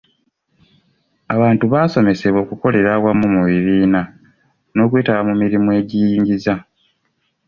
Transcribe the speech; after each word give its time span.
Abantu 1.35 1.63
baasomesebwa 1.73 2.39
okukolera 2.45 2.89
awamu 2.97 3.25
mu 3.35 3.41
bibiina 3.49 4.01
n'okwetaba 4.73 5.21
mu 5.29 5.35
mirimu 5.41 5.69
egiyingiza 5.79 6.53